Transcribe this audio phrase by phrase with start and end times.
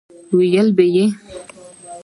[0.37, 1.05] ويل به يې